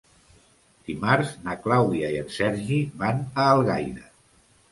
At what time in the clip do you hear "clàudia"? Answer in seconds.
1.65-2.09